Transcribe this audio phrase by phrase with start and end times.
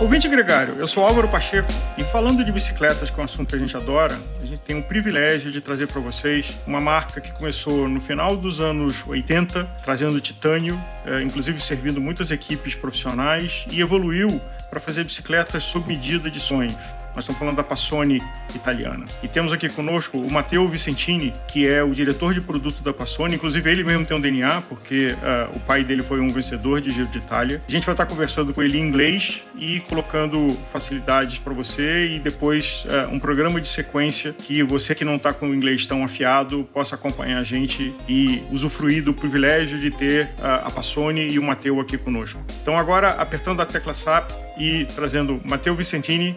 [0.00, 1.68] Ouvinte Gregário, eu sou Álvaro Pacheco
[1.98, 4.78] e falando de bicicletas, que é um assunto que a gente adora, a gente tem
[4.78, 9.62] o privilégio de trazer para vocês uma marca que começou no final dos anos 80,
[9.84, 16.30] trazendo titânio, é, inclusive servindo muitas equipes profissionais, e evoluiu para fazer bicicletas sob medida
[16.30, 16.78] de sonhos.
[17.14, 18.22] Nós estamos falando da Passoni
[18.54, 19.06] italiana.
[19.22, 23.34] E temos aqui conosco o Matteo Vicentini, que é o diretor de produto da Passoni.
[23.34, 26.90] Inclusive, ele mesmo tem um DNA, porque uh, o pai dele foi um vencedor de
[26.90, 27.62] Giro de Itália.
[27.66, 32.18] A gente vai estar conversando com ele em inglês e colocando facilidades para você e
[32.18, 36.04] depois uh, um programa de sequência que você que não está com o inglês tão
[36.04, 41.38] afiado possa acompanhar a gente e usufruir do privilégio de ter uh, a Passoni e
[41.38, 42.40] o Matteo aqui conosco.
[42.62, 46.36] Então, agora, apertando a tecla SAP e trazendo Matteo Vicentini,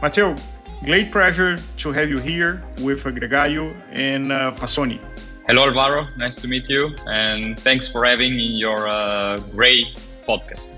[0.00, 0.36] Matteo,
[0.84, 5.00] great pleasure to have you here with Gregario and uh, Passoni.
[5.48, 6.06] Hello, Alvaro.
[6.16, 6.94] Nice to meet you.
[7.08, 9.88] And thanks for having me in your uh, great
[10.26, 10.76] podcast.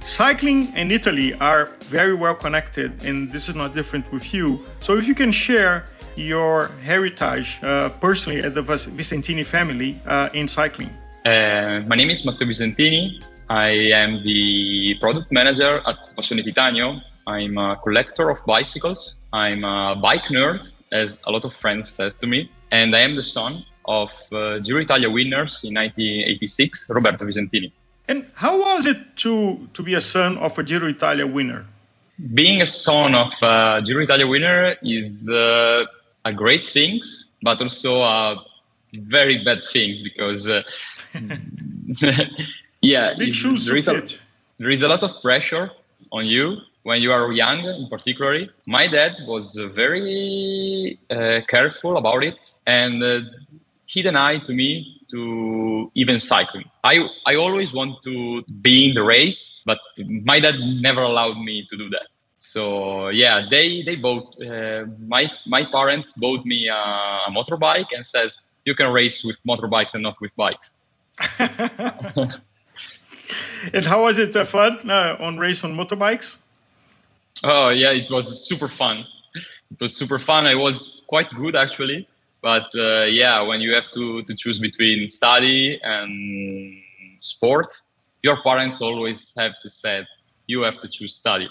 [0.00, 4.64] Cycling and Italy are very well connected, and this is not different with you.
[4.80, 10.46] So, if you can share your heritage uh, personally at the Visentini family uh, in
[10.46, 10.90] cycling.
[11.24, 13.24] Uh, my name is Matteo Visentini.
[13.48, 19.16] I am the product manager at Passoni Titanio, I'm a collector of bicycles.
[19.32, 23.16] I'm a bike nerd, as a lot of friends says to me, and I am
[23.16, 27.72] the son of uh, Giro Italia winners in 1986, Roberto Visentini.
[28.08, 31.64] And how was it to to be a son of a Giro Italia winner?
[32.34, 35.84] Being a son of a Giro Italia winner is uh,
[36.24, 37.00] a great thing,
[37.42, 38.44] but also a
[38.94, 40.62] very bad thing because, uh,
[42.82, 44.02] yeah, Big shoes there, is a,
[44.58, 45.70] there is a lot of pressure
[46.12, 52.22] on you when you are young in particular my dad was very uh, careful about
[52.22, 53.20] it and uh,
[53.92, 56.68] he denied to me to even cycling.
[56.82, 56.94] I
[57.26, 59.78] i always want to be in the race but
[60.30, 60.56] my dad
[60.88, 62.08] never allowed me to do that.
[62.38, 62.62] So
[63.08, 66.80] yeah they they both uh, my my parents bought me a,
[67.36, 70.74] motorbike and says you can race with motorbikes and not with bikes.
[73.72, 76.41] And how was it uh, fun uh, on race on motorbikes
[77.44, 79.04] Oh yeah, it was super fun.
[79.70, 80.46] It was super fun.
[80.46, 82.08] I was quite good actually,
[82.40, 86.10] but uh, yeah, when you have to to choose between study and
[87.18, 87.72] sport,
[88.22, 90.06] your parents always have to say
[90.46, 91.48] you have to choose study.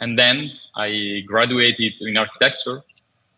[0.00, 2.82] And then I graduated in architecture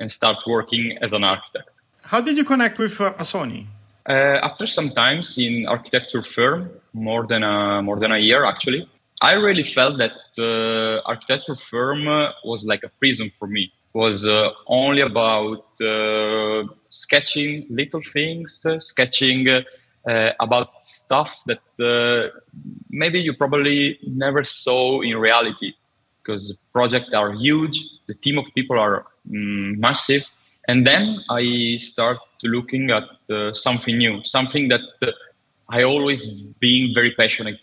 [0.00, 1.70] and start working as an architect.
[2.02, 3.66] How did you connect with uh, Passoni?
[4.08, 8.88] Uh, after some times in architecture firm, more than a, more than a year actually,
[9.22, 13.72] I really felt that the architecture firm uh, was like a prison for me.
[13.94, 19.62] It was uh, only about uh, sketching little things, uh, sketching uh,
[20.40, 21.60] about stuff that
[22.90, 25.72] maybe you probably never saw in reality
[26.20, 30.22] because projects are huge, the team of people are mm, massive.
[30.66, 33.04] And then I start looking at
[33.56, 34.80] something new, something that
[35.68, 36.26] I always
[36.58, 37.60] been very passionate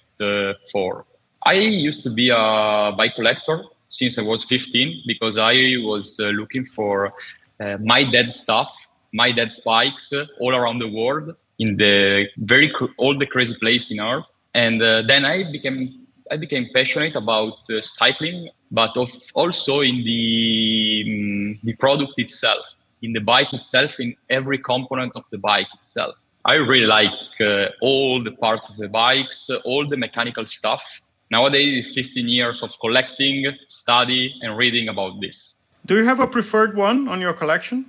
[0.71, 1.05] for.
[1.44, 6.25] I used to be a bike collector since I was 15 because I was uh,
[6.25, 7.13] looking for
[7.59, 8.69] uh, my dead stuff,
[9.13, 13.91] my dead bikes uh, all around the world in the very all the crazy place
[13.91, 14.25] in Earth.
[14.53, 20.03] And uh, then I became I became passionate about uh, cycling, but of also in
[20.03, 22.66] the um, the product itself,
[23.01, 26.16] in the bike itself, in every component of the bike itself.
[26.45, 30.83] I really like uh, all the parts of the bikes, all the mechanical stuff
[31.31, 35.53] Nowadays, it's 15 years of collecting, study, and reading about this.
[35.85, 37.85] Do you have a preferred one on your collection?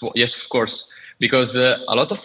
[0.00, 0.88] Well, yes, of course,
[1.18, 2.20] because uh, a lot of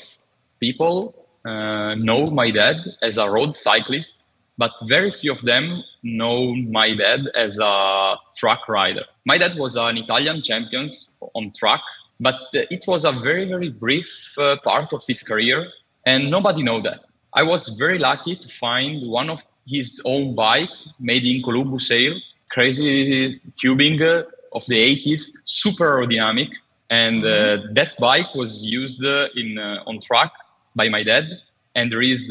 [0.59, 4.21] people uh, know my dad as a road cyclist,
[4.57, 9.05] but very few of them know my dad as a track rider.
[9.25, 10.91] My dad was an Italian champion
[11.33, 11.81] on track,
[12.19, 15.67] but uh, it was a very, very brief uh, part of his career,
[16.05, 17.05] and nobody know that.
[17.33, 20.69] I was very lucky to find one of his own bike
[20.99, 22.15] made in Columbus Sail,
[22.49, 24.23] crazy tubing uh,
[24.53, 26.49] of the 80s, super aerodynamic.
[26.89, 27.73] And uh, mm-hmm.
[27.75, 30.31] that bike was used uh, in on track
[30.75, 31.25] by my dad.
[31.73, 32.27] And there is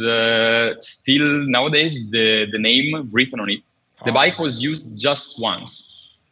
[0.85, 3.61] still nowadays the, the name written on it.
[4.05, 5.91] The bike was used just once.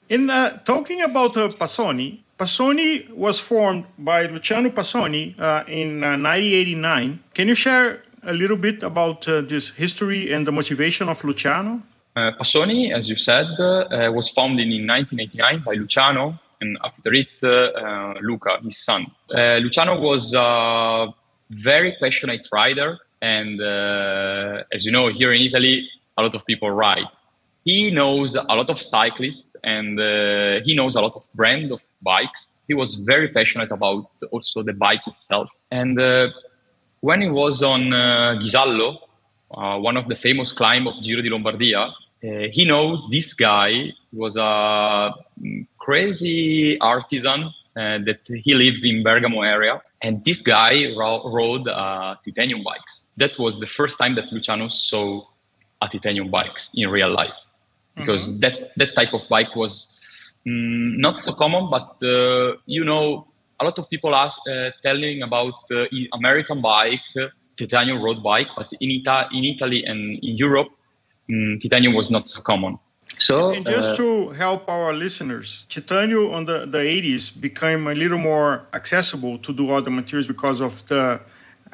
[0.08, 7.20] In uh, talking about uh, Passoni, Passoni was formed by Luciano Passoni uh, in 1989.
[7.34, 11.82] Can you share a little bit about uh, this history and the motivation of Luciano?
[12.16, 17.28] Uh, Passoni, as you said, uh, was founded in 1989 by Luciano, and after it,
[18.22, 19.06] Luca, his son.
[19.30, 21.06] Luciano was a
[21.50, 23.60] very passionate rider, and
[24.72, 27.06] as you know, here in Italy, a lot of people ride.
[27.64, 31.82] He knows a lot of cyclists and uh, he knows a lot of brand of
[32.02, 32.50] bikes.
[32.66, 35.48] He was very passionate about also the bike itself.
[35.70, 36.28] And uh,
[37.00, 38.98] when he was on uh, Ghisallo,
[39.50, 41.92] uh, one of the famous climb of Giro di Lombardia,
[42.24, 47.44] uh, he knows this guy was a mm, crazy artisan
[47.76, 53.04] uh, that he lives in Bergamo area, and this guy ro- rode uh, titanium bikes.
[53.16, 55.22] That was the first time that Luciano saw
[55.80, 57.38] a titanium bikes in real life,
[57.94, 58.40] because mm-hmm.
[58.40, 59.86] that that type of bike was
[60.44, 61.70] mm, not so common.
[61.70, 63.27] But uh, you know,
[63.60, 67.00] a lot of people are uh, telling about uh, American bike,
[67.56, 70.68] titanium road bike, but in, Ita- in Italy and in Europe,
[71.28, 72.78] mm, titanium was not so common.
[73.18, 77.94] So, and just uh, to help our listeners, titanium on the, the 80s became a
[77.94, 81.20] little more accessible to do other materials because of the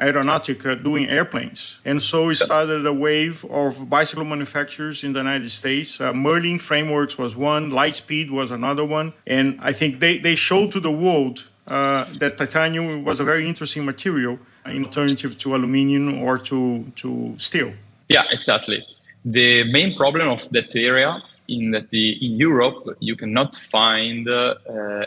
[0.00, 1.80] aeronautic uh, doing airplanes.
[1.84, 6.00] And so we started a wave of bicycle manufacturers in the United States.
[6.00, 9.12] Uh, Merlin Frameworks was one, Litespeed was another one.
[9.26, 13.48] And I think they, they showed to the world uh, that titanium was a very
[13.48, 17.72] interesting material in alternative to aluminum or to, to steel.
[18.08, 18.84] Yeah, exactly.
[19.24, 24.54] The main problem of that area in that the, in Europe you cannot find uh,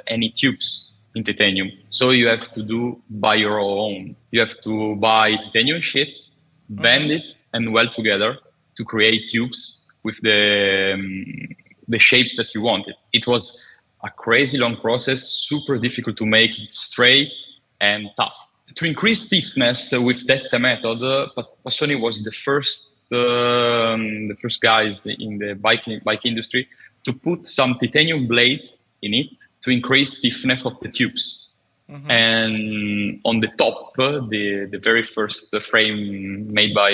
[0.07, 4.15] any tubes in titanium, so you have to do by your own.
[4.31, 6.31] You have to buy titanium sheets,
[6.69, 8.37] bend it, and weld together
[8.75, 11.55] to create tubes with the um,
[11.87, 12.95] the shapes that you wanted.
[13.13, 13.59] It was
[14.03, 17.31] a crazy long process, super difficult to make it straight
[17.81, 18.37] and tough.
[18.75, 21.27] To increase stiffness with that method, uh,
[21.65, 26.67] Passoni was the first um, the first guys in the bike bike industry
[27.05, 29.27] to put some titanium blades in it
[29.61, 31.47] to increase stiffness of the tubes.
[31.89, 32.11] Mm-hmm.
[32.11, 36.91] And on the top, uh, the the very first frame made by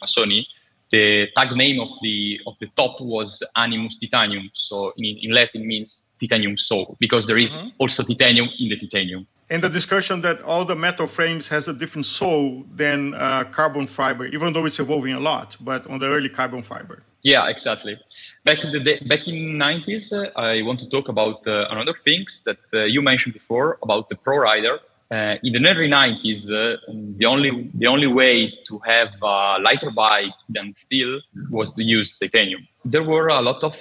[0.00, 0.46] Passoni,
[0.90, 4.50] the tag name of the of the top was Animus Titanium.
[4.54, 7.68] So in, in Latin means titanium soul because there is mm-hmm.
[7.78, 11.72] also titanium in the titanium and the discussion that all the metal frames has a
[11.72, 16.06] different soul than uh, carbon fiber, even though it's evolving a lot, but on the
[16.06, 17.02] early carbon fiber.
[17.22, 17.98] Yeah, exactly.
[18.44, 21.94] Back in the day, back in 90s, uh, I want to talk about uh, another
[22.04, 24.78] things that uh, you mentioned before about the Pro Rider.
[25.10, 26.76] Uh, in the early 90s, uh,
[27.16, 31.20] the only the only way to have a lighter bike than steel
[31.50, 32.66] was to use titanium.
[32.84, 33.74] There were a lot of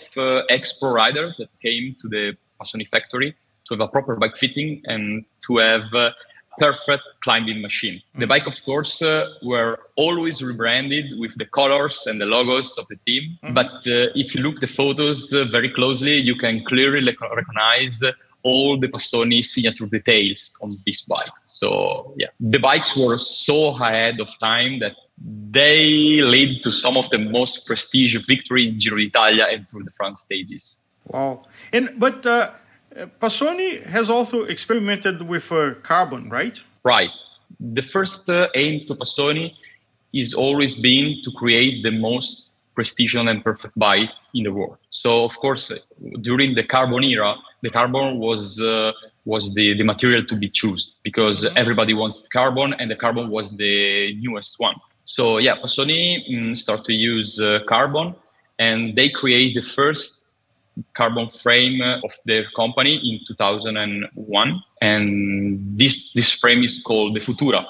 [0.49, 3.35] ex Pro Riders that came to the Passoni factory
[3.67, 6.15] to have a proper bike fitting and to have a
[6.57, 8.01] perfect climbing machine.
[8.17, 12.87] The bike, of course, uh, were always rebranded with the colors and the logos of
[12.87, 13.37] the team.
[13.43, 13.53] Mm-hmm.
[13.53, 18.01] But uh, if you look the photos uh, very closely, you can clearly le- recognize
[18.49, 21.35] all the Passoni signature details on this bike.
[21.45, 21.67] So
[22.21, 24.95] yeah, the bikes were so ahead of time that
[25.59, 29.91] they lead to some of the most prestigious victory in Giro d'Italia and Tour de
[29.97, 30.63] France stages.
[31.13, 31.45] Wow!
[31.75, 32.51] And but uh,
[33.21, 36.57] Passoni has also experimented with uh, carbon, right?
[36.83, 37.11] Right.
[37.59, 39.53] The first uh, aim to Passoni
[40.13, 44.77] is always been to create the most precision and perfect bike in the world.
[44.89, 45.71] So, of course,
[46.21, 48.91] during the carbon era, the carbon was uh,
[49.25, 51.57] was the, the material to be chosen because mm-hmm.
[51.57, 54.75] everybody wants carbon, and the carbon was the newest one.
[55.05, 58.15] So, yeah, Passoni mm, start to use uh, carbon,
[58.59, 60.27] and they create the first
[60.95, 67.65] carbon frame of their company in 2001 and this this frame is called the futura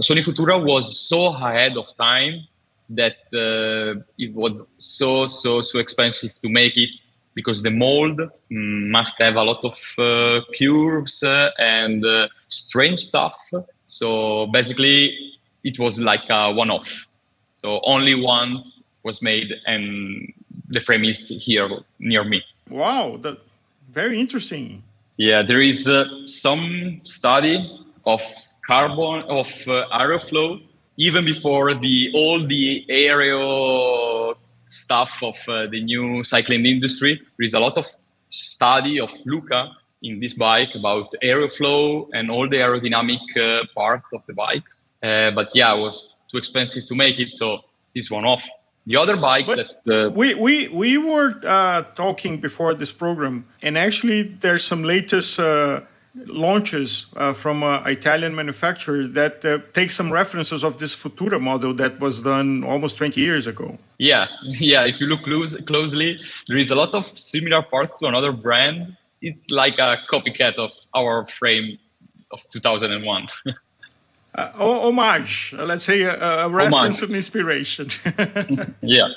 [0.00, 2.46] sony futura was so ahead of time
[2.88, 6.90] that uh, it was so so so expensive to make it
[7.34, 13.00] because the mold mm, must have a lot of uh, curves uh, and uh, strange
[13.00, 13.38] stuff
[13.86, 15.16] so basically
[15.62, 17.06] it was like a one-off
[17.52, 20.32] so only once was made and
[20.68, 22.42] the frame is here near me.
[22.68, 23.38] Wow, that
[23.90, 24.82] very interesting.
[25.16, 27.56] Yeah, there is uh, some study
[28.06, 28.22] of
[28.66, 30.60] carbon of uh, aeroflow
[30.96, 33.38] even before the all the aero
[34.74, 37.20] stuff of uh, the new cycling industry.
[37.38, 37.86] There is a lot of
[38.28, 39.70] study of Luca
[40.02, 44.82] in this bike about aeroflow and all the aerodynamic uh, parts of the bikes.
[45.02, 47.60] Uh, but yeah, it was too expensive to make it, so
[47.94, 48.44] this one off.
[48.86, 53.46] The other bikes but that uh, we we we were uh, talking before this program,
[53.62, 55.80] and actually there's some latest uh,
[56.26, 61.74] launches uh, from an Italian manufacturer that uh, take some references of this Futura model
[61.74, 63.78] that was done almost 20 years ago.
[63.98, 64.84] Yeah, yeah.
[64.84, 68.96] If you look close, closely, there is a lot of similar parts to another brand.
[69.20, 71.78] It's like a copycat of our frame
[72.30, 73.28] of 2001.
[74.34, 77.90] uh, homage, let's say a, a reference and inspiration.
[78.82, 79.08] yeah.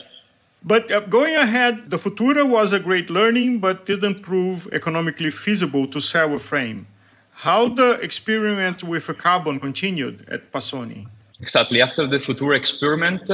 [0.67, 5.87] But uh, going ahead, the Futura was a great learning, but didn't prove economically feasible
[5.87, 6.87] to sell a frame.
[7.45, 11.07] How the experiment with a carbon continued at Passoni?
[11.39, 11.81] Exactly.
[11.81, 13.31] After the Futura experiment,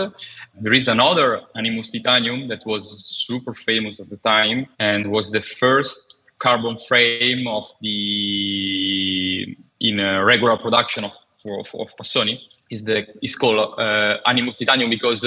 [0.62, 5.42] there is another Animus Titanium that was super famous at the time and was the
[5.42, 11.13] first carbon frame of the in a regular production of,
[11.46, 12.42] of, of Passoni.
[12.70, 15.25] Is the is called uh, Animus Titanium because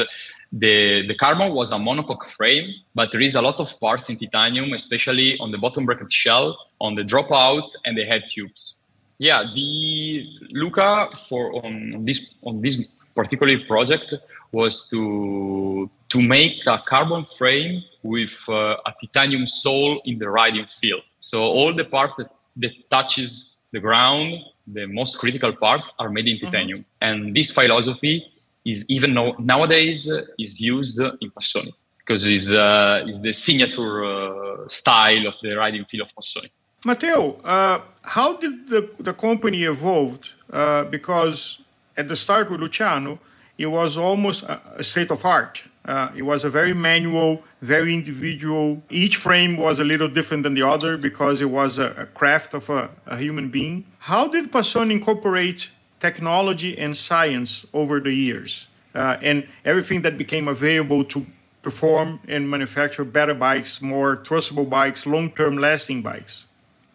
[0.53, 4.19] the, the carbon was a monocoque frame, but there is a lot of parts in
[4.19, 8.76] titanium, especially on the bottom bracket shell, on the dropouts and the head tubes.
[9.19, 12.85] Yeah, the Luca for on this on this
[13.15, 14.15] particular project
[14.53, 20.67] was to to make a carbon frame with uh, a titanium sole in the riding
[20.67, 21.03] field.
[21.19, 24.35] So all the part that, that touches the ground,
[24.67, 26.47] the most critical parts, are made in mm-hmm.
[26.47, 26.79] titanium.
[26.81, 27.09] Mm-hmm.
[27.09, 28.25] And this philosophy
[28.67, 34.05] is even now, nowadays uh, is used in Passoni because it's, uh, it's the signature
[34.05, 36.51] uh, style of the riding feel of Passoni.
[36.85, 40.33] Matteo, uh, how did the, the company evolved?
[40.53, 41.63] Uh, because
[41.97, 43.19] at the start with Luciano,
[43.59, 45.65] it was almost a, a state of art.
[45.85, 48.83] Uh, it was a very manual, very individual.
[48.91, 52.55] Each frame was a little different than the other because it was a, a craft
[52.55, 53.85] of a, a, human being.
[53.99, 60.49] How did Passoni incorporate technology and science over the years uh, and everything that became
[60.49, 61.26] available to
[61.62, 66.47] perform and manufacture better bikes, more trustable bikes, long term lasting bikes?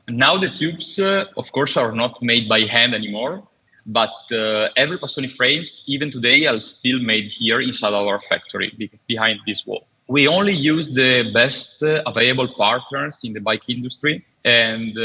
[0.08, 3.48] Now the tubes, uh, of course, are not made by hand anymore,
[3.86, 8.70] but uh, every Passoni frames, even today, are still made here inside our factory
[9.08, 9.84] behind this wall.
[10.08, 15.04] We only use the best uh, available partners in the bike industry, and uh,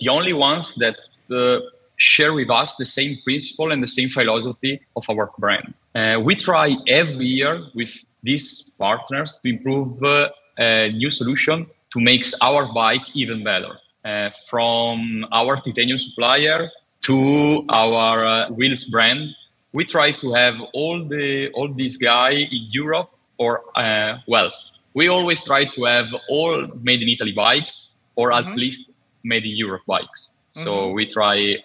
[0.00, 0.96] the only ones that
[1.30, 1.60] uh,
[1.96, 5.74] share with us the same principle and the same philosophy of our brand.
[5.94, 12.00] Uh, we try every year with these partners to improve uh, a new solution to
[12.00, 13.78] make our bike even better.
[14.04, 19.30] Uh, from our titanium supplier to our uh, wheels brand,
[19.72, 24.50] we try to have all the all these guys in Europe or uh, well,
[24.94, 28.48] we always try to have all made in Italy bikes or mm-hmm.
[28.48, 28.90] at least
[29.24, 30.30] made in Europe bikes.
[30.56, 30.64] Mm-hmm.
[30.64, 31.56] So we try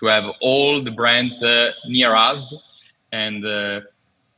[0.00, 2.54] to have all the brands uh, near us,
[3.12, 3.80] and uh,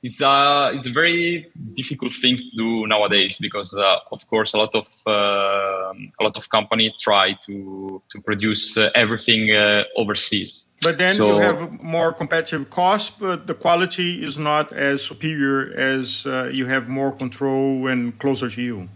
[0.03, 4.57] it's a it's a very difficult thing to do nowadays because uh, of course a
[4.57, 10.65] lot of uh, a lot of companies try to to produce uh, everything uh, overseas.
[10.81, 15.73] But then so, you have more competitive costs, but the quality is not as superior
[15.77, 18.89] as you have more control and closer to you.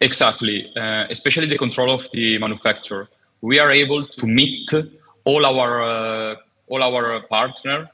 [0.00, 0.72] Exactly,
[1.10, 3.08] especially the control of the manufacturer.
[3.42, 4.70] We are able to meet
[5.26, 6.36] all our uh,
[6.68, 7.90] all our partner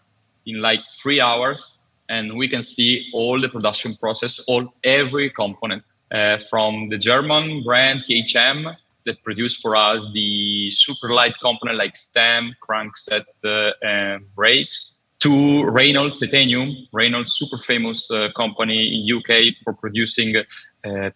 [0.47, 5.85] in like three hours and we can see all the production process all every component
[6.13, 11.97] uh, from the german brand THM that produce for us the super light component like
[11.97, 19.31] stem crankset uh, and brakes to reynolds titanium reynolds super famous uh, company in uk
[19.65, 20.37] for producing
[20.85, 21.11] uh,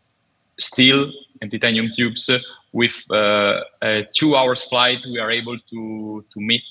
[0.59, 2.31] steel and titanium tubes
[2.81, 6.65] with uh, a two hours flight, we are able to, to meet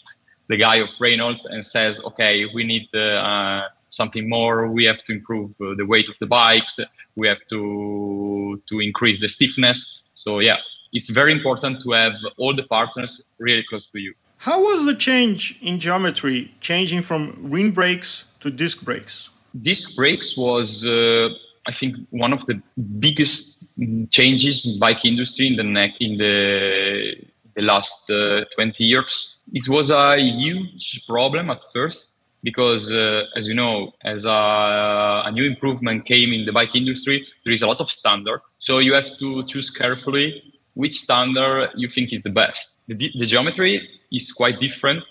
[0.51, 4.55] the guy of Reynolds and says, okay, we need uh, something more.
[4.79, 6.79] We have to improve uh, the weight of the bikes.
[7.15, 9.79] We have to, to increase the stiffness.
[10.13, 10.57] So yeah,
[10.93, 14.13] it's very important to have all the partners really close to you.
[14.37, 17.19] How was the change in geometry, changing from
[17.55, 19.31] rim brakes to disc brakes?
[19.69, 21.29] Disc brakes was uh,
[21.67, 22.61] I think one of the
[22.99, 23.67] biggest
[24.11, 27.15] changes in bike industry in the in the
[27.55, 29.35] the last uh, 20 years.
[29.53, 35.31] It was a huge problem at first because, uh, as you know, as a, a,
[35.31, 38.55] new improvement came in the bike industry, there is a lot of standards.
[38.59, 42.75] So you have to choose carefully which standard you think is the best.
[42.87, 45.03] The, the geometry is quite different.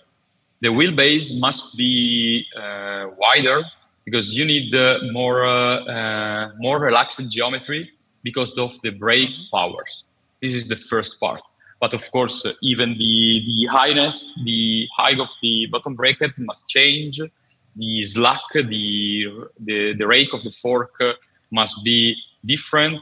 [0.61, 3.65] The wheelbase must be uh, wider
[4.05, 7.91] because you need uh, more uh, uh, more relaxed geometry
[8.23, 10.05] because of the brake powers.
[10.43, 11.43] This is the first part.
[11.81, 16.69] But of course, uh, even the, the highness, the height of the bottom bracket must
[16.69, 17.21] change.
[17.77, 19.27] The slack, the,
[19.61, 20.95] the, the rake of the fork
[21.51, 23.01] must be different.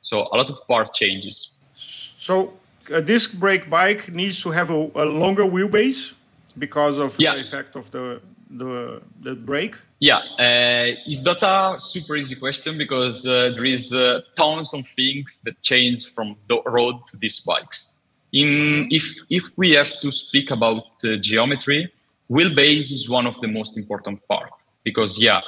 [0.00, 1.50] So a lot of part changes.
[1.74, 2.54] So
[2.90, 6.14] a disc brake bike needs to have a, a longer wheelbase
[6.58, 7.34] because of yeah.
[7.34, 8.20] the effect of the
[8.50, 9.76] the the brake?
[10.00, 14.86] Yeah, uh, it's not a super easy question because uh, there is uh, tons of
[14.88, 17.92] things that change from the road to these bikes.
[18.32, 20.84] In if if we have to speak about
[21.20, 21.92] geometry,
[22.30, 25.40] wheelbase is one of the most important parts because yeah,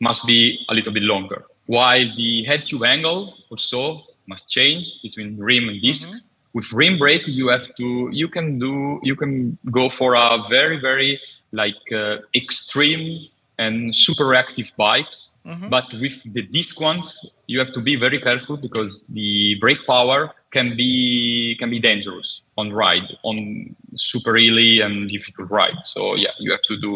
[0.00, 1.44] must be a little bit longer.
[1.66, 6.08] While the head tube angle also must change between rim and disk.
[6.08, 6.29] Mm-hmm.
[6.52, 10.80] With rim brake, you have to you can do you can go for a very
[10.80, 11.20] very
[11.52, 13.28] like uh, extreme
[13.58, 15.28] and super reactive bikes.
[15.46, 15.68] Mm-hmm.
[15.68, 17.06] But with the disc ones,
[17.46, 22.42] you have to be very careful because the brake power can be can be dangerous
[22.58, 25.78] on ride on super hilly and difficult ride.
[25.84, 26.92] So yeah, you have to do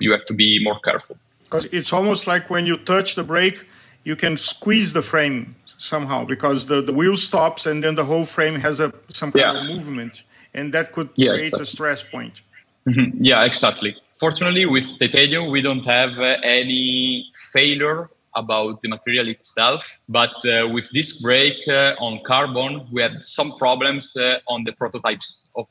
[0.00, 1.16] you have to be more careful.
[1.44, 3.66] Because it's almost like when you touch the brake,
[4.04, 8.24] you can squeeze the frame somehow because the, the wheel stops and then the whole
[8.24, 9.60] frame has a some kind yeah.
[9.60, 10.22] of movement
[10.54, 11.62] and that could yeah, create exactly.
[11.62, 12.42] a stress point.
[12.86, 13.24] Mm-hmm.
[13.24, 13.96] Yeah, exactly.
[14.18, 20.00] Fortunately, with titanium, we don't have uh, any failure about the material itself.
[20.08, 24.72] But uh, with this brake uh, on carbon, we had some problems uh, on the
[24.72, 25.66] prototypes of,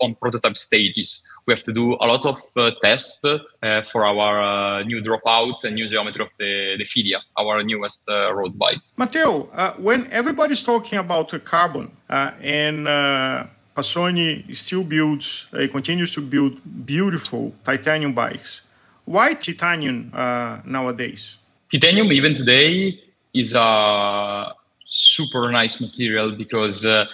[0.00, 1.22] on prototype stages.
[1.46, 3.38] We have to do a lot of uh, tests uh,
[3.90, 8.58] for our uh, new dropouts and new geometry of the, the Fidia, our newest road
[8.58, 8.80] bike.
[8.96, 9.48] Matteo,
[9.78, 12.86] when everybody's talking about carbon and
[13.78, 18.62] Passoni still builds, uh, continues to build beautiful titanium bikes.
[19.04, 21.38] Why titanium uh, nowadays?
[21.70, 23.00] Titanium even today
[23.34, 24.52] is a
[24.86, 27.04] super nice material because uh,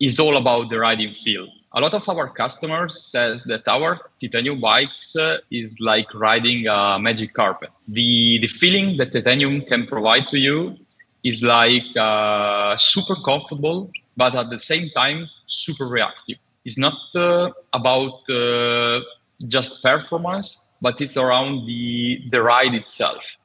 [0.00, 4.60] it's all about the riding feel a lot of our customers says that our titanium
[4.60, 7.70] bikes uh, is like riding a magic carpet.
[7.88, 10.76] The the feeling that titanium can provide to you
[11.24, 16.38] is like uh, super comfortable but at the same time super reactive.
[16.64, 19.00] It's not uh, about uh,
[19.46, 23.36] just performance but it's around the the ride itself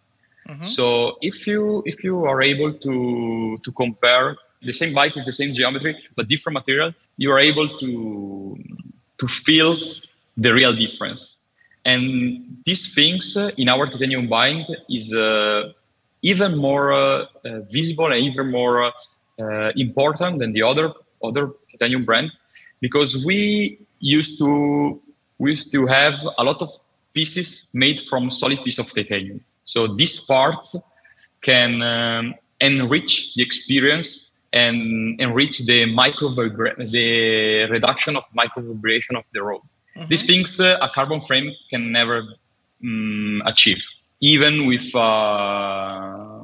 [0.50, 0.65] Mm-hmm.
[0.65, 5.31] So if you if you are able to to compare the same bike with the
[5.31, 8.57] same geometry but different material, you are able to
[9.17, 9.77] to feel
[10.38, 11.38] the real difference.
[11.85, 15.71] And these things uh, in our titanium bind is uh,
[16.21, 18.91] even more uh, uh visible and even more
[19.39, 22.32] uh, important than the other other titanium brand
[22.82, 25.01] because we used to
[25.39, 26.69] we used to have a lot of
[27.13, 30.76] pieces made from solid piece of titanium so these parts
[31.41, 39.23] can um, enrich the experience and enrich the micro the reduction of micro vibration of
[39.34, 39.62] the road.
[39.95, 40.08] Mm-hmm.
[40.10, 42.23] These things uh, a carbon frame can never
[42.84, 43.86] um, achieve,
[44.21, 46.39] even with uh,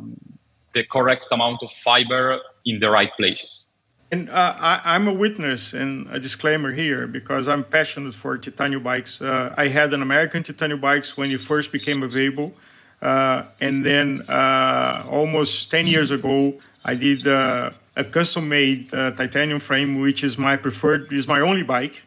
[0.74, 3.70] the correct amount of fiber in the right places.
[4.12, 8.82] And uh, I, am a witness and a disclaimer here because I'm passionate for titanium
[8.82, 9.22] bikes.
[9.22, 12.54] Uh, I had an American titanium bikes when it first became available.
[13.02, 20.00] Uh, and then uh, almost 10 years ago, I did uh, a custom-made titanium frame,
[20.00, 22.04] which is my preferred, is my only bike.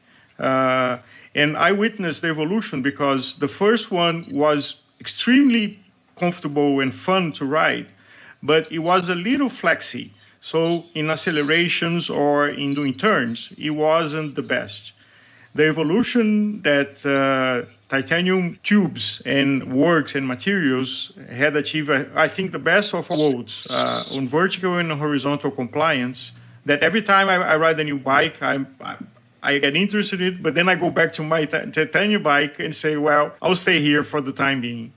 [1.34, 5.80] And I witnessed the evolution because the first one was extremely
[6.16, 7.92] comfortable and fun to ride,
[8.42, 10.12] but it was a little flexy.
[10.40, 14.92] So in accelerations or in doing turns, it wasn't the best.
[15.54, 21.90] The evolution that uh, titanium tubes and works and materials had achieved,
[22.26, 26.32] I think, the best of worlds uh, on vertical and horizontal compliance.
[26.64, 28.64] That every time I, I ride a new bike, I,
[29.42, 32.74] I get interested in it, but then I go back to my titanium bike and
[32.74, 34.92] say, well, I'll stay here for the time being.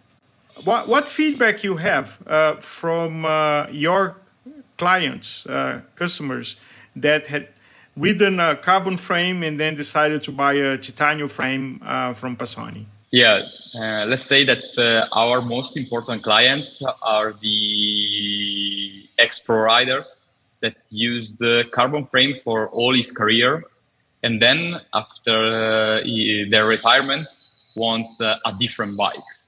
[0.64, 4.16] What, what feedback you have uh, from uh, your
[4.78, 6.56] clients, uh, customers
[6.96, 7.50] that had
[7.98, 12.86] ridden a carbon frame and then decided to buy a titanium frame uh, from Passoni?
[13.12, 20.20] Yeah, uh, let's say that uh, our most important clients are the ex-pro riders
[20.62, 23.64] that use the carbon frame for all his career,
[24.24, 26.04] and then after uh,
[26.50, 27.28] their retirement,
[27.76, 29.48] wants uh, a different bikes.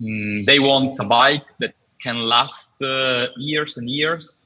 [0.00, 4.38] Mm, they want a bike that can last uh, years and years,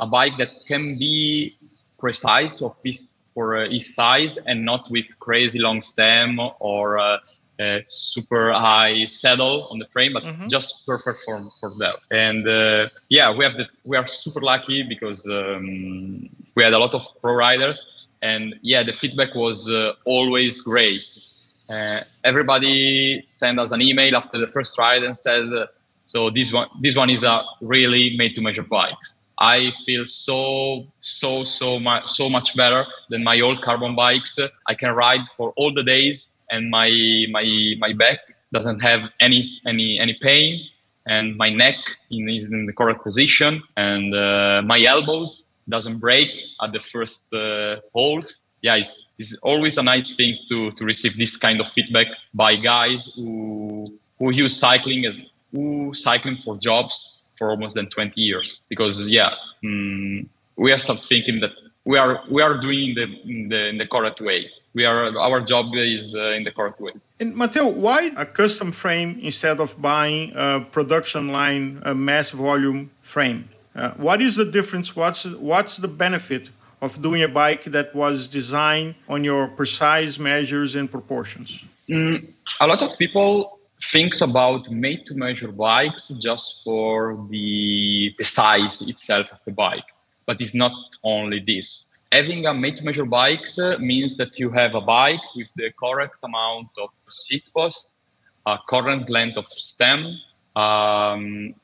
[0.00, 1.56] a bike that can be
[1.98, 7.18] precise of his for uh, his size and not with crazy long stem or uh,
[7.60, 10.48] uh, super high saddle on the frame, but mm-hmm.
[10.48, 11.96] just perfect for for that.
[12.10, 16.78] And uh, yeah, we have the we are super lucky because um, we had a
[16.78, 17.82] lot of pro riders,
[18.22, 21.02] and yeah, the feedback was uh, always great.
[21.70, 25.46] Uh, everybody sent us an email after the first ride and said,
[26.04, 29.04] "So this one this one is a really made to measure bike."
[29.40, 34.38] I feel so so so much so much better than my old carbon bikes.
[34.66, 36.90] I can ride for all the days, and my
[37.30, 38.18] my my back
[38.52, 40.66] doesn't have any any any pain,
[41.06, 41.76] and my neck
[42.10, 46.30] is in the correct position, and uh, my elbows doesn't break
[46.62, 48.44] at the first uh, holes.
[48.62, 52.56] yeah, it's, it's always a nice thing to to receive this kind of feedback by
[52.56, 53.86] guys who
[54.18, 55.22] who use cycling as
[55.52, 58.60] who cycling for jobs for almost than 20 years.
[58.68, 59.30] Because yeah,
[59.64, 61.52] mm, we are start thinking that
[61.84, 64.50] we are we are doing the in the, in the correct way.
[64.74, 66.92] We are our job is uh, in the correct way.
[67.20, 72.90] And Matteo, why a custom frame instead of buying a production line, a mass volume
[73.02, 73.48] frame?
[73.74, 74.94] Uh, what is the difference?
[74.94, 80.76] What's what's the benefit of doing a bike that was designed on your precise measures
[80.76, 81.64] and proportions?
[81.88, 82.28] Mm,
[82.60, 88.82] a lot of people thinks about made to measure bikes just for the, the size
[88.82, 89.84] itself of the bike
[90.26, 90.72] but it's not
[91.04, 95.20] only this having a made to measure bikes uh, means that you have a bike
[95.36, 97.96] with the correct amount of seat post
[98.46, 100.18] a current length of stem
[100.56, 101.54] um,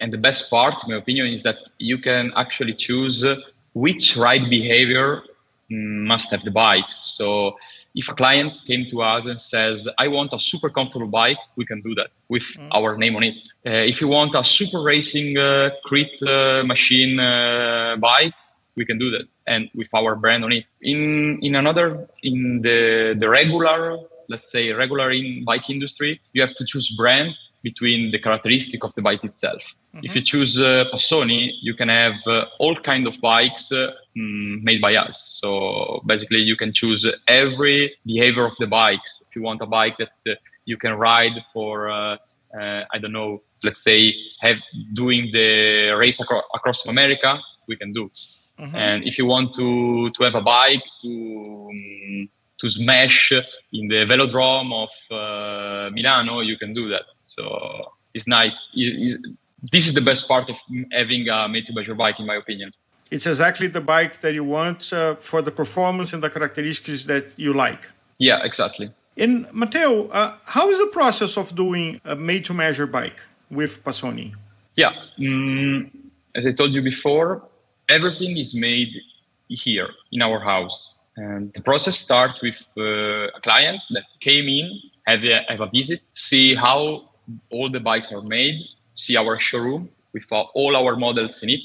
[0.00, 3.24] and the best part in my opinion is that you can actually choose
[3.72, 5.22] which ride behavior
[5.70, 6.90] must have the bike.
[6.90, 7.56] So
[7.94, 11.66] if a client came to us and says, I want a super comfortable bike, we
[11.66, 12.68] can do that with mm.
[12.72, 13.36] our name on it.
[13.66, 18.34] Uh, if you want a super racing uh, crit uh, machine uh, bike,
[18.76, 20.64] we can do that and with our brand on it.
[20.80, 26.54] In in another in the the regular let's say regular in bike industry, you have
[26.54, 29.62] to choose brands between the characteristic of the bike itself.
[29.94, 30.06] Mm-hmm.
[30.06, 34.62] If you choose uh, Passoni, you can have uh, all kind of bikes uh, mm,
[34.62, 35.22] made by us.
[35.40, 39.22] So basically, you can choose every behavior of the bikes.
[39.28, 42.16] If you want a bike that uh, you can ride for, uh,
[42.58, 44.56] uh, I don't know, let's say, have
[44.94, 48.10] doing the race acro- across America, we can do.
[48.58, 48.76] Mm-hmm.
[48.76, 52.28] And if you want to to have a bike to um,
[52.60, 57.04] to smash in the velodrome of uh, Milano, you can do that.
[57.24, 58.52] So it's nice.
[58.74, 59.16] It's,
[59.70, 60.56] this is the best part of
[60.92, 62.70] having a made to measure bike, in my opinion.
[63.10, 67.32] It's exactly the bike that you want uh, for the performance and the characteristics that
[67.36, 67.90] you like.
[68.18, 68.90] Yeah, exactly.
[69.16, 73.20] And Matteo, uh, how is the process of doing a made to measure bike
[73.50, 74.34] with Passoni?
[74.76, 75.90] Yeah, mm,
[76.34, 77.42] as I told you before,
[77.88, 78.88] everything is made
[79.48, 80.94] here in our house.
[81.16, 85.66] And the process starts with uh, a client that came in, have a, have a
[85.66, 87.10] visit, see how
[87.50, 88.62] all the bikes are made,
[88.94, 91.60] see our showroom with all our models in it,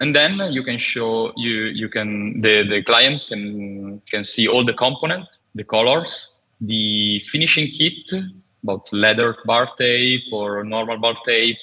[0.00, 4.64] and then you can show you you can the the client can can see all
[4.64, 8.24] the components, the colors, the finishing kit
[8.62, 11.58] about leather bar tape or normal bar tape,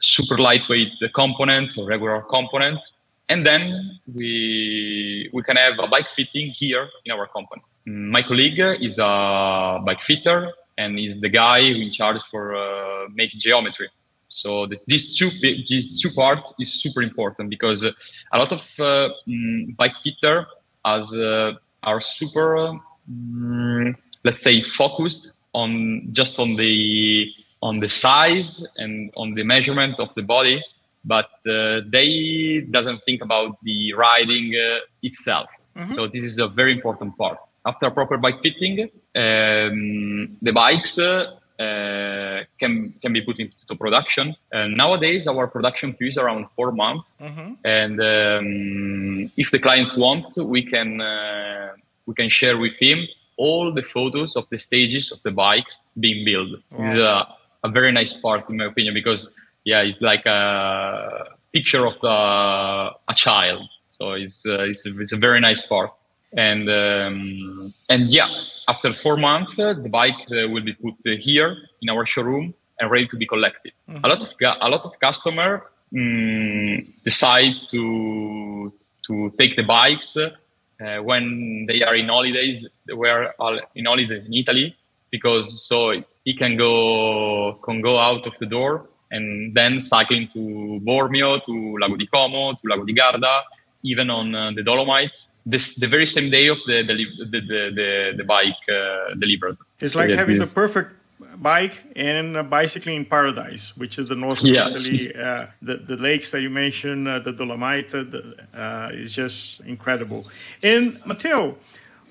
[0.00, 2.92] super lightweight components or regular components,
[3.28, 7.62] and then we we can have a bike fitting here in our company.
[7.86, 13.40] My colleague is a bike fitter and is the guy in charge for uh, making
[13.40, 13.88] geometry.
[14.34, 19.10] So this, these two these two parts is super important because a lot of uh,
[19.28, 20.46] mm, bike fitter
[20.84, 21.52] as uh,
[21.84, 29.34] are super um, let's say focused on just on the on the size and on
[29.34, 30.60] the measurement of the body
[31.04, 35.48] but uh, they doesn't think about the riding uh, itself.
[35.76, 35.94] Mm-hmm.
[35.94, 37.38] So this is a very important part.
[37.66, 44.34] After proper bike fitting, um, the bikes uh, can can be put into production.
[44.52, 47.52] nowadays, our production queue is around four months, mm-hmm.
[47.64, 51.72] and um, if the clients want, we can uh,
[52.06, 56.24] we can share with him all the photos of the stages of the bikes being
[56.24, 56.60] built.
[56.70, 56.86] Wow.
[56.86, 57.26] It's a,
[57.64, 59.28] a very nice part, in my opinion, because
[59.64, 63.68] yeah, it's like a picture of the, a child.
[63.90, 65.92] So it's, uh, it's, it's, a very nice part.
[66.36, 68.28] And um, and yeah,
[68.68, 72.90] after four months, uh, the bike uh, will be put here in our showroom and
[72.90, 73.72] ready to be collected.
[73.88, 74.04] Mm-hmm.
[74.04, 78.72] A lot of a lot of customer um, decide to
[79.06, 82.66] to take the bikes uh, when they are in holidays.
[82.86, 83.32] They were
[83.74, 84.76] in holidays in Italy
[85.10, 90.80] because so he can go can go out of the door and then cycling to
[90.82, 93.44] Bormio, to Lago di Como, to Lago di Garda,
[93.84, 95.28] even on uh, the Dolomites.
[95.46, 96.94] This the very same day of the the
[97.32, 97.40] the
[97.78, 99.58] the, the bike uh, delivered.
[99.80, 100.90] It's like having the perfect
[101.36, 104.68] bike and bicycling in paradise, which is the north of yeah.
[104.68, 105.14] Italy.
[105.14, 109.60] Uh, the, the lakes that you mentioned, uh, the Dolomite, uh, the, uh, is just
[109.60, 110.26] incredible.
[110.62, 111.56] And Matteo,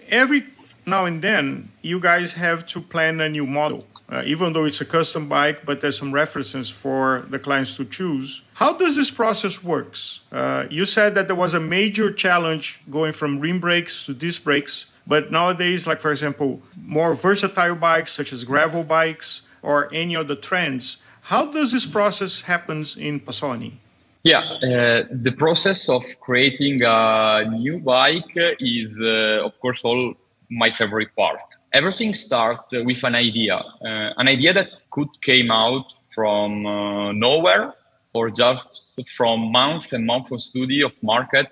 [0.09, 0.45] every
[0.85, 4.81] now and then, you guys have to plan a new model uh, even though it's
[4.81, 8.43] a custom bike, but there's some references for the clients to choose.
[8.55, 10.21] How does this process works?
[10.31, 14.43] Uh, you said that there was a major challenge going from rim brakes to disc
[14.43, 20.15] brakes, but nowadays, like for example, more versatile bikes such as gravel bikes or any
[20.15, 20.97] other trends.
[21.21, 23.73] How does this process happens in Passoni?
[24.23, 30.13] Yeah, uh, the process of creating a new bike is, uh, of course, all
[30.49, 31.41] my favorite part.
[31.73, 37.73] Everything starts with an idea, uh, an idea that could came out from uh, nowhere
[38.13, 41.51] or just from month and month of study of market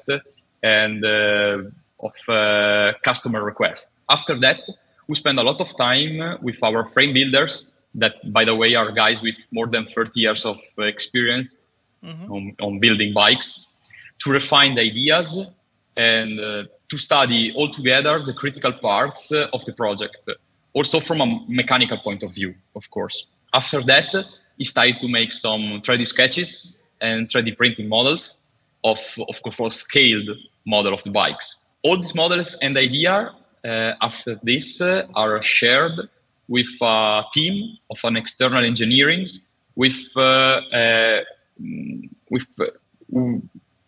[0.62, 1.64] and uh,
[2.00, 3.92] of uh, customer request.
[4.10, 4.60] After that,
[5.08, 8.92] we spend a lot of time with our frame builders that, by the way, are
[8.92, 11.62] guys with more than 30 years of experience
[12.04, 12.32] mm-hmm.
[12.32, 13.68] on, on, building bikes
[14.20, 15.40] to refine the ideas
[15.98, 20.30] and uh, to study all together the critical parts uh, of the project,
[20.74, 23.26] also from a mechanical point of view, of course.
[23.54, 24.10] After that,
[24.58, 28.42] he started to make some 3D sketches and 3D printing models
[28.84, 29.00] of,
[29.30, 30.30] of course, for scaled
[30.66, 31.64] model of the bikes.
[31.84, 33.32] All these models and idea
[33.64, 35.98] uh, after this uh, are shared
[36.48, 39.28] with a team of an external engineering
[39.76, 41.22] with uh, uh
[42.30, 42.66] with uh,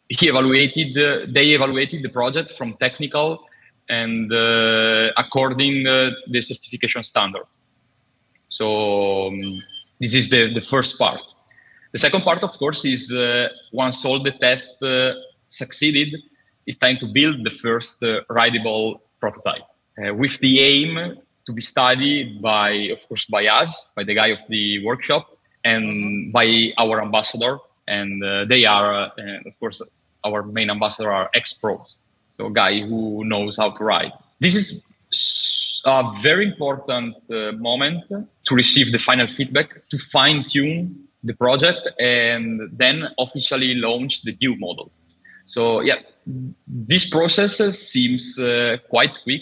[0.09, 3.43] he evaluated they evaluated the project from technical
[3.89, 7.63] and uh, according the certification standards
[8.49, 9.63] so um,
[9.99, 11.21] this is the, the first part
[11.91, 13.11] the second part of course is
[13.71, 14.83] once all the tests
[15.49, 16.09] succeeded
[16.65, 19.63] it's time to build the first uh, rideable prototype
[19.97, 24.27] uh, with the aim to be studied by, of course, by us, by the guy
[24.27, 26.31] of the workshop, and mm-hmm.
[26.31, 27.59] by our ambassador.
[27.87, 29.09] And uh, they are, uh,
[29.45, 29.81] of course,
[30.23, 31.97] our main ambassador are ex-pros,
[32.37, 34.13] so a guy who knows how to ride.
[34.39, 34.83] This is
[35.85, 38.05] a very important uh, moment
[38.45, 44.37] to receive the final feedback, to fine tune the project, and then officially launch the
[44.41, 44.91] new model.
[45.45, 45.99] So yeah,
[46.67, 49.41] this process seems uh, quite quick,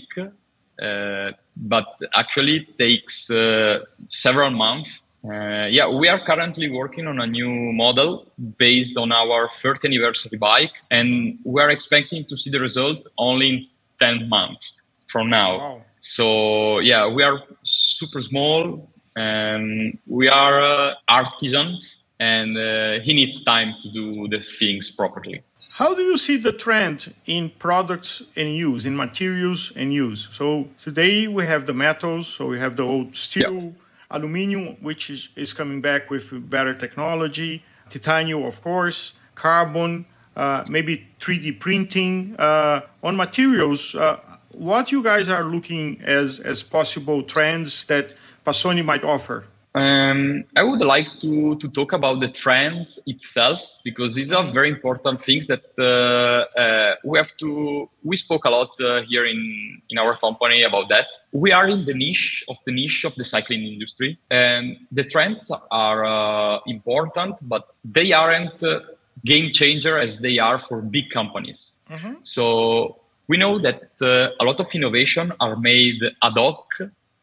[0.82, 4.99] uh, but actually takes uh, several months.
[5.23, 10.38] Uh, yeah, we are currently working on a new model based on our 30th anniversary
[10.38, 13.67] bike, and we are expecting to see the result only in
[13.99, 15.57] 10 months from now.
[15.57, 15.81] Wow.
[15.99, 23.43] So yeah, we are super small, and we are uh, artisans, and uh, he needs
[23.43, 25.43] time to do the things properly.
[25.75, 30.27] How do you see the trend in products and use, in materials and use?
[30.31, 33.73] So today we have the metals, so we have the old steel, yep.
[34.12, 41.08] Aluminum, which is, is coming back with better technology, titanium, of course, carbon, uh, maybe
[41.19, 42.36] 3D printing.
[42.38, 44.19] Uh, on materials, uh,
[44.50, 48.13] what you guys are looking as, as possible trends that
[48.45, 49.45] Passoni might offer?
[49.73, 54.69] Um, I would like to, to talk about the trends itself because these are very
[54.69, 57.89] important things that uh, uh, we have to.
[58.03, 61.07] We spoke a lot uh, here in in our company about that.
[61.31, 65.49] We are in the niche of the niche of the cycling industry, and the trends
[65.71, 68.81] are uh, important, but they aren't uh,
[69.23, 71.73] game changer as they are for big companies.
[71.89, 72.15] Mm-hmm.
[72.23, 76.67] So we know that uh, a lot of innovation are made ad hoc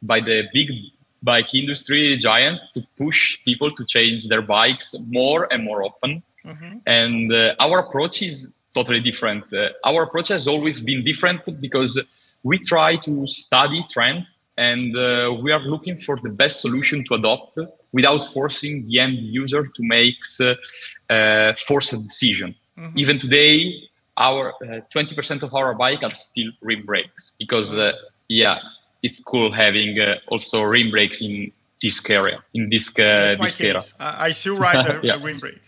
[0.01, 0.71] by the big
[1.23, 6.23] bike industry giants to push people to change their bikes more and more often.
[6.45, 6.79] Mm-hmm.
[6.87, 9.45] And uh, our approach is totally different.
[9.53, 12.01] Uh, our approach has always been different because
[12.43, 17.15] we try to study trends and uh, we are looking for the best solution to
[17.15, 17.59] adopt
[17.93, 20.55] without forcing the end user to make uh,
[21.13, 22.55] uh force a decision.
[22.79, 22.99] Mm-hmm.
[22.99, 23.53] Even today,
[24.17, 24.53] our
[24.95, 27.93] 20% uh, of our bike are still rim brakes because, uh,
[28.29, 28.59] yeah,
[29.03, 33.83] it's cool having uh, also rim brakes in this area in this uh, this era.
[34.01, 35.23] I still ride the yeah.
[35.23, 35.61] rim brake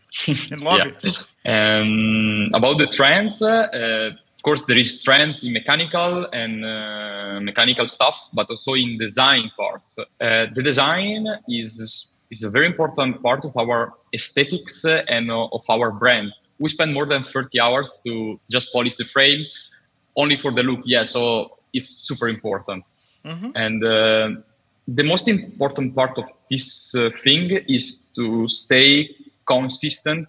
[0.51, 1.11] and love yeah.
[1.11, 1.27] it.
[1.47, 7.87] Um, about the trends, uh, of course, there is trends in mechanical and uh, mechanical
[7.87, 9.97] stuff, but also in design parts.
[9.99, 15.63] Uh, the design is is a very important part of our aesthetics and uh, of
[15.69, 16.33] our brand.
[16.59, 19.45] We spend more than 30 hours to just polish the frame,
[20.17, 20.81] only for the look.
[20.85, 22.85] Yeah, so it's super important.
[23.25, 23.51] Mm-hmm.
[23.55, 24.41] And uh,
[24.89, 29.11] the most important part of this uh, thing is to stay
[29.47, 30.29] consistent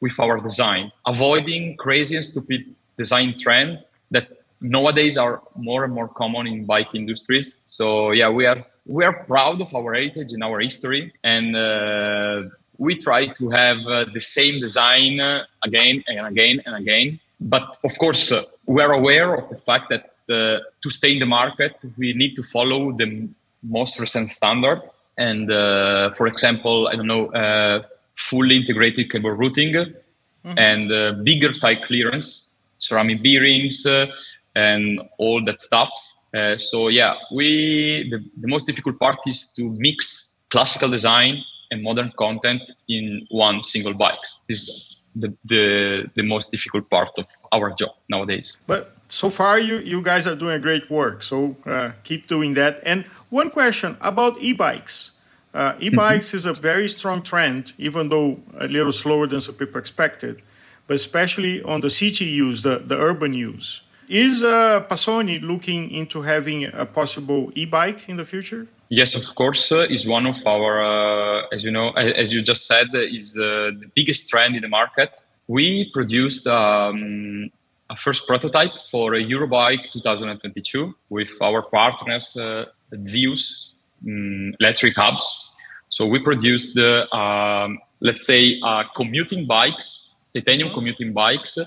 [0.00, 4.28] with our design, avoiding crazy and stupid design trends that
[4.60, 7.54] nowadays are more and more common in bike industries.
[7.66, 12.42] So yeah, we are we are proud of our heritage and our history, and uh,
[12.78, 17.20] we try to have uh, the same design uh, again and again and again.
[17.40, 21.18] But of course, uh, we are aware of the fact that uh, to stay in
[21.18, 23.28] the market, we need to follow the
[23.62, 24.82] most recent standard.
[25.16, 27.82] And uh, for example, I don't know, uh,
[28.16, 30.58] fully integrated cable routing mm-hmm.
[30.58, 34.06] and uh, bigger tire clearance, ceramic bearings, uh,
[34.54, 35.90] and all that stuff.
[36.34, 41.82] Uh, so yeah, we the, the most difficult part is to mix classical design and
[41.82, 44.18] modern content in one single bike.
[44.48, 48.56] This is the, the, the most difficult part of our job nowadays.
[48.66, 51.22] But so far, you, you guys are doing a great work.
[51.22, 52.80] So uh, keep doing that.
[52.84, 55.12] And one question about e bikes.
[55.54, 56.36] Uh, e bikes mm-hmm.
[56.36, 60.42] is a very strong trend, even though a little slower than some people expected,
[60.86, 63.82] but especially on the city use, the, the urban use.
[64.08, 68.66] Is uh, Passoni looking into having a possible e bike in the future?
[68.90, 72.66] Yes, of course, uh, is one of our, uh, as you know, as you just
[72.66, 75.12] said, is uh, the biggest trend in the market.
[75.46, 77.50] We produced um,
[77.90, 83.70] a first prototype for a Eurobike 2022 with our partners uh, Zehus
[84.06, 85.54] um, Electric Hubs.
[85.88, 90.74] So we produced, uh, um, let's say, uh, commuting bikes, titanium mm-hmm.
[90.74, 91.58] commuting bikes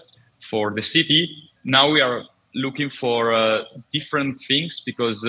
[0.50, 1.50] for the city.
[1.64, 5.24] Now we are looking for different things because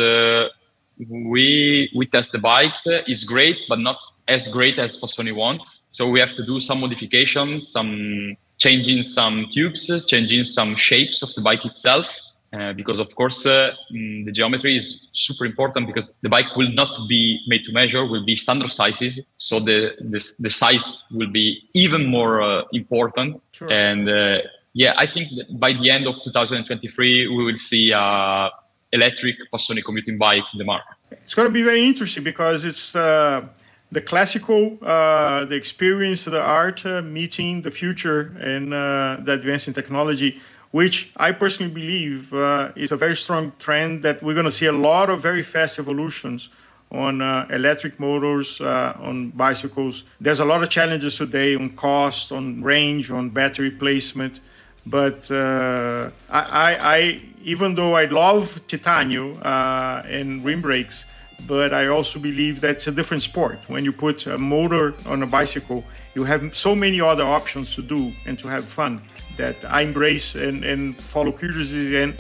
[1.09, 2.83] we we test the bikes.
[2.87, 3.97] It's great, but not
[4.29, 5.83] as great as Passoni wants.
[5.91, 11.31] So we have to do some modifications, some changing some tubes, changing some shapes of
[11.37, 12.09] the bike itself.
[12.53, 16.71] Uh, because of course uh, mm, the geometry is super important because the bike will
[16.83, 19.79] not be made to measure will be standard sizes so the
[20.13, 20.87] the, the size
[21.19, 23.73] will be even more uh, important sure.
[23.73, 24.39] and uh,
[24.75, 25.27] yeah i think
[25.65, 28.51] by the end of 2023 we will see uh,
[28.93, 30.95] electric Passoni commuting bike in the market.
[31.11, 33.47] It's going to be very interesting because it's uh,
[33.93, 39.69] the classical, uh, the experience, the art uh, meeting the future and uh, the advance
[39.69, 44.47] in technology, which I personally believe uh, is a very strong trend that we're going
[44.47, 46.49] to see a lot of very fast evolutions
[46.91, 50.05] on uh, electric motors, on bicycles.
[50.21, 54.41] There's a lot of challenges today on cost, on range, on battery placement.
[54.85, 61.07] But I, I, I even though I love titanium uh, and rim brakes,
[61.47, 63.59] but I also believe that it's a different sport.
[63.69, 67.83] When you put a motor on a bicycle, you have so many other options to
[67.83, 69.03] do and to have fun
[69.37, 72.15] that I embrace and, and follow curiosity and,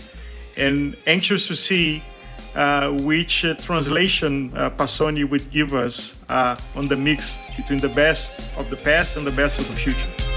[0.56, 2.02] and anxious to see
[2.54, 7.88] uh, which uh, translation uh, Passoni would give us uh, on the mix between the
[7.88, 10.31] best of the past and the best of the future.